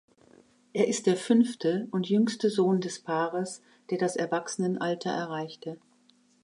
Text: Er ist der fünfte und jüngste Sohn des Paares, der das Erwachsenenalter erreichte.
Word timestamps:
Er 0.73 0.87
ist 0.87 1.05
der 1.05 1.15
fünfte 1.15 1.87
und 1.91 2.09
jüngste 2.09 2.49
Sohn 2.49 2.81
des 2.81 3.03
Paares, 3.03 3.61
der 3.91 3.99
das 3.99 4.15
Erwachsenenalter 4.15 5.11
erreichte. 5.11 5.77